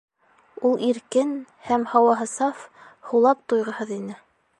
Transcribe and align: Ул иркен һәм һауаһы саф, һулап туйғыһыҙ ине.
Ул 0.69 0.79
иркен 0.85 1.35
һәм 1.67 1.85
һауаһы 1.91 2.27
саф, 2.31 2.65
һулап 3.11 3.45
туйғыһыҙ 3.53 3.93
ине. 3.99 4.19